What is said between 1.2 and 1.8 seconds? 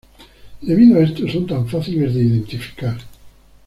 son tan